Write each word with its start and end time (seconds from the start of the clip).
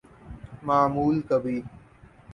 معمول 0.63 1.21
کبھی‘‘۔ 1.29 1.57